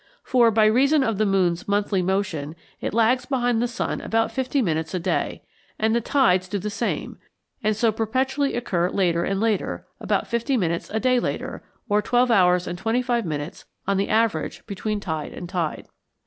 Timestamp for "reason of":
0.65-1.19